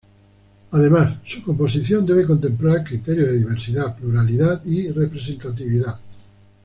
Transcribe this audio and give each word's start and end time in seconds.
Además, 0.71 1.19
su 1.27 1.43
composición 1.43 2.07
debe 2.07 2.25
contemplar 2.25 2.83
criterios 2.83 3.27
de: 3.29 3.37
diversidad, 3.37 3.95
pluralidad 3.95 4.65
y 4.65 4.89
representatividad. 4.89 5.99